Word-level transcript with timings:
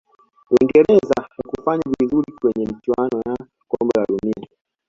uingereza 0.51 1.13
haikufanya 1.33 1.83
vizuri 1.99 2.31
kwenye 2.41 2.65
michuano 2.65 3.21
ya 3.25 3.35
kombe 3.67 3.93
la 3.99 4.05
dunia 4.05 4.47